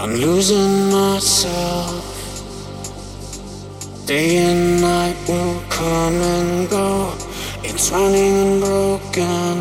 I'm 0.00 0.14
losing 0.14 0.90
myself. 0.90 1.92
Day 4.06 4.38
and 4.38 4.80
night 4.80 5.16
will 5.28 5.60
come 5.68 6.14
and 6.14 6.70
go. 6.70 7.12
It's 7.62 7.90
running 7.92 8.34
and 8.44 8.60
broken. 8.62 9.60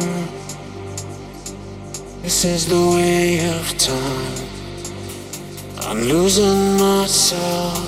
This 2.22 2.46
is 2.46 2.68
the 2.68 2.84
way 2.96 3.46
of 3.50 3.78
time. 3.78 4.48
I'm 5.82 6.04
losing 6.08 6.78
myself. 6.78 7.84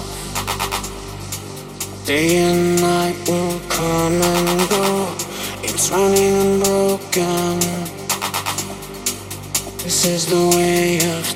Day 2.05 2.35
and 2.35 2.81
night 2.81 3.15
will 3.29 3.61
come 3.69 4.21
and 4.21 4.69
go. 4.69 5.07
It's 5.63 5.89
running 5.89 6.35
and 6.43 6.61
broken. 6.61 7.59
This 9.83 10.03
is 10.03 10.25
the 10.25 10.49
way 10.57 10.97
of 11.17 11.30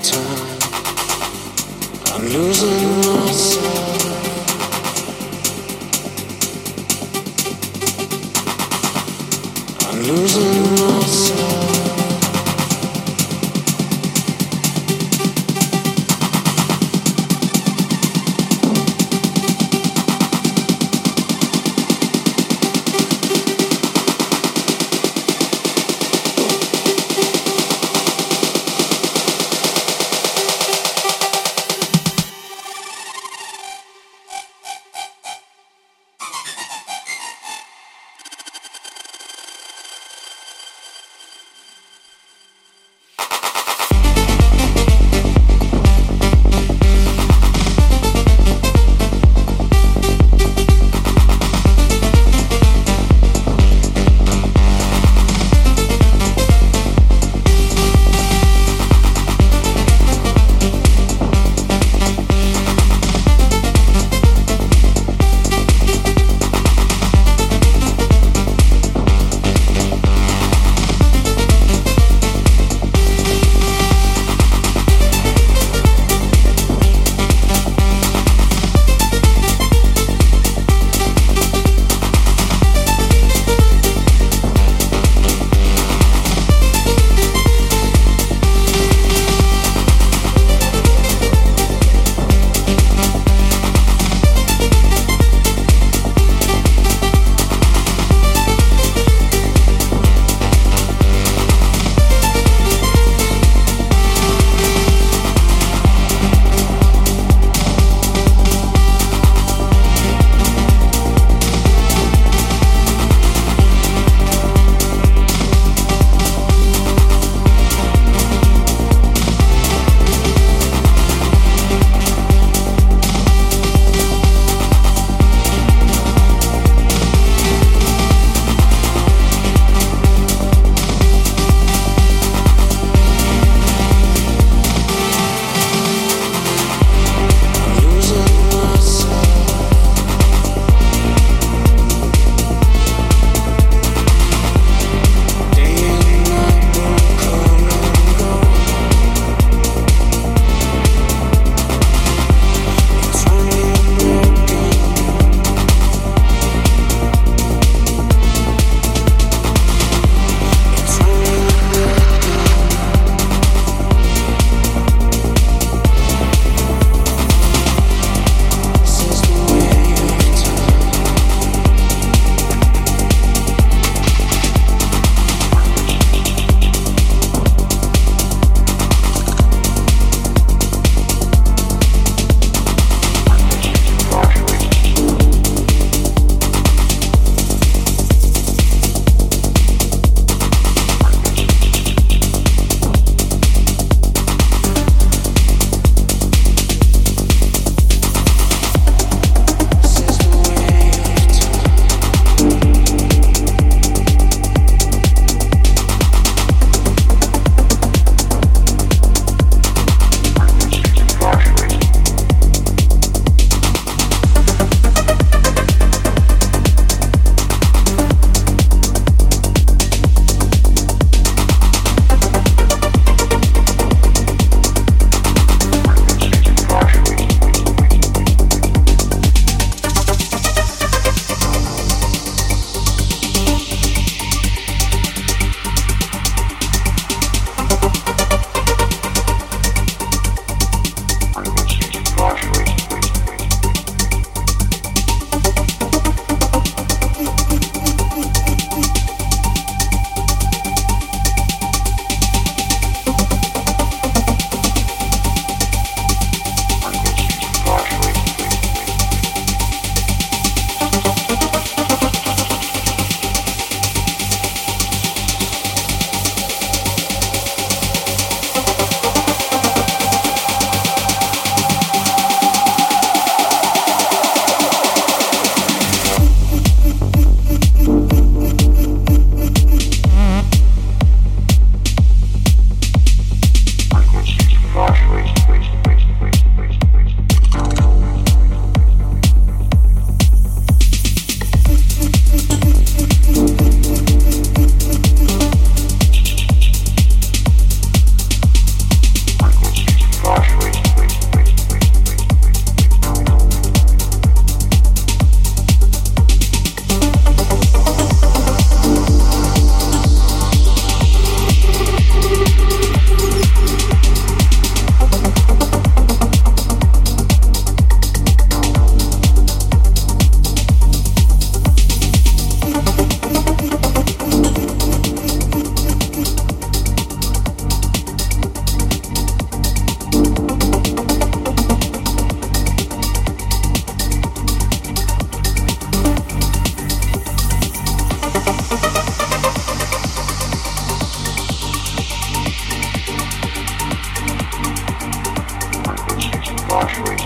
Marjorie. 346.76 347.25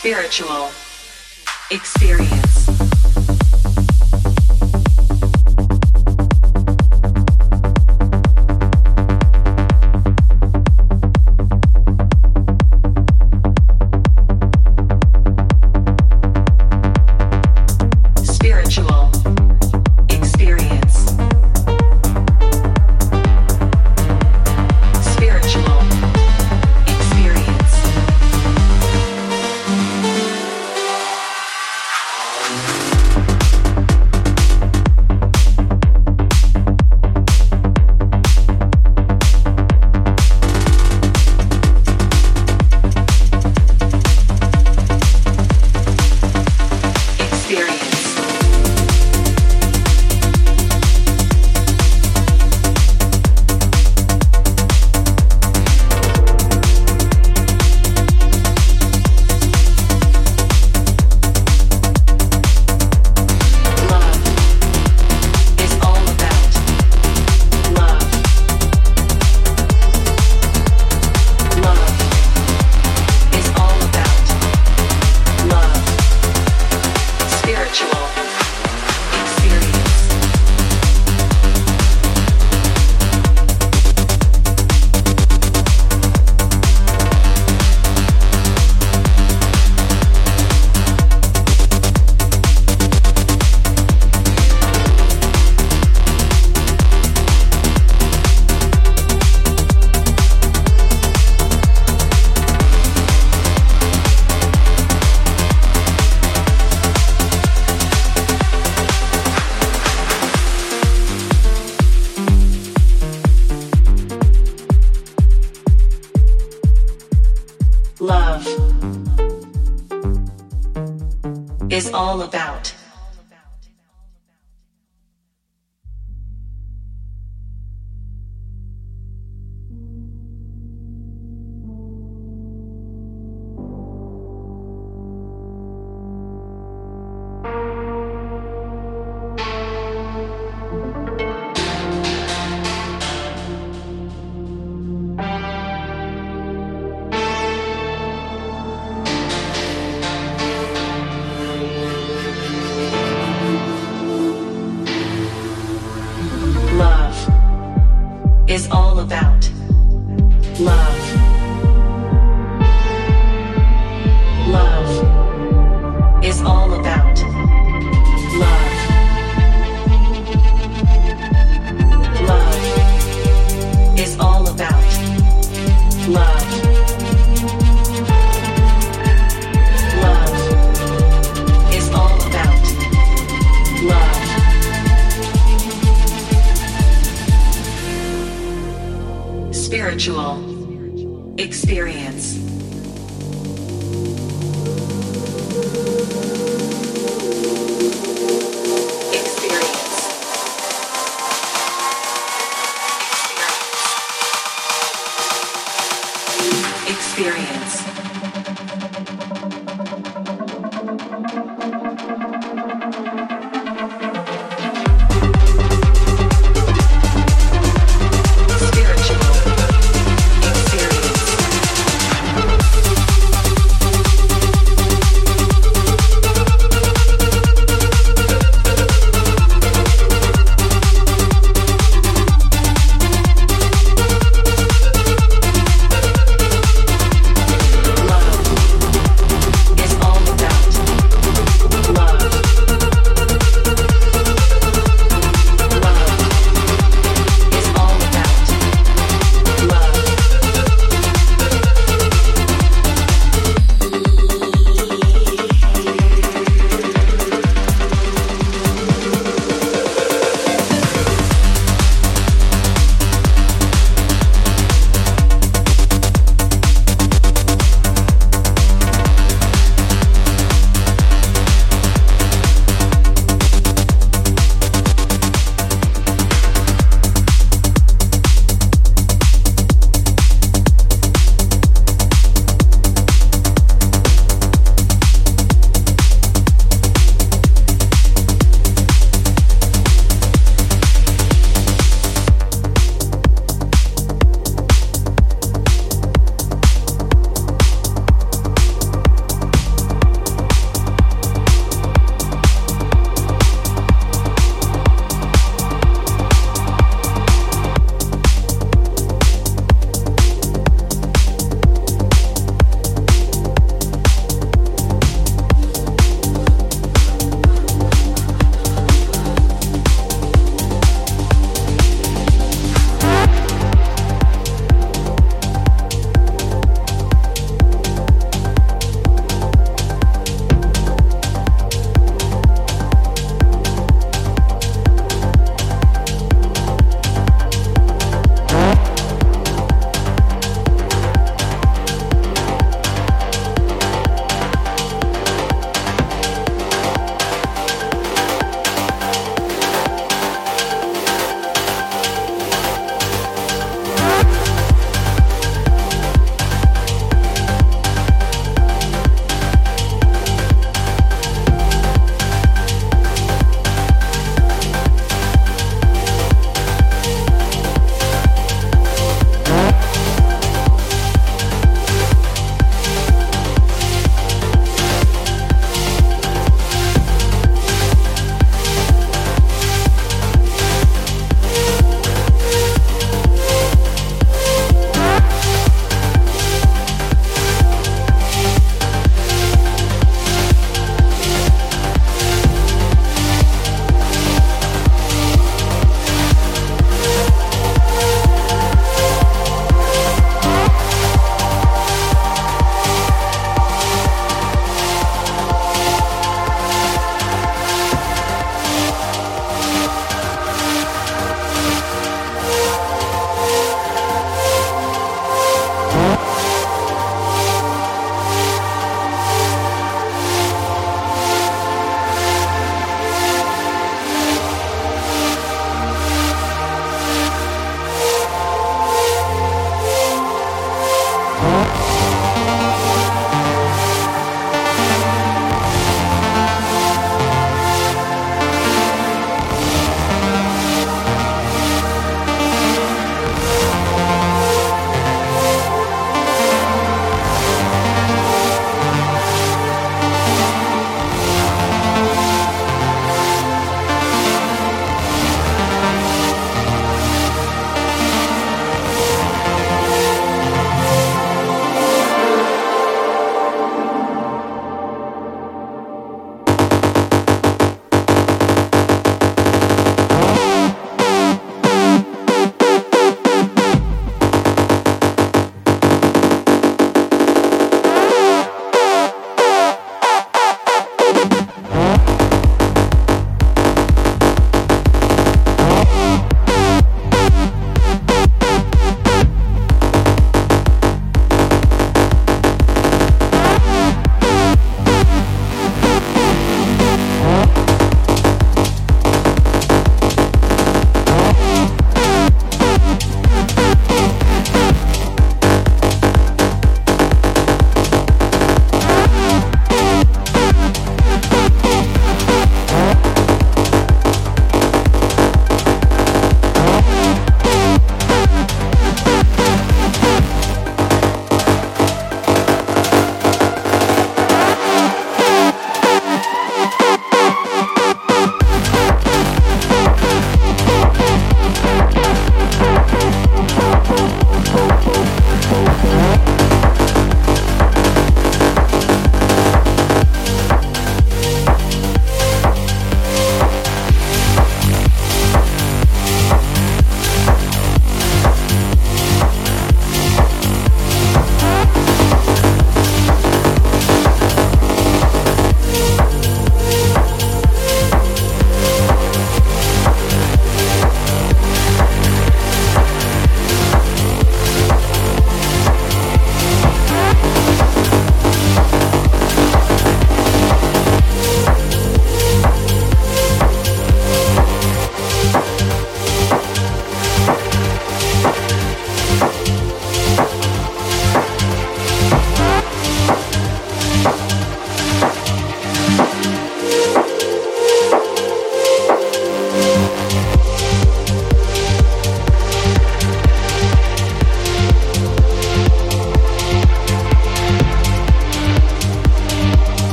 Spiritual 0.00 0.70
experience. 1.70 2.49